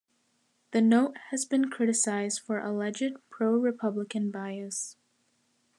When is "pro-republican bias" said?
3.29-4.97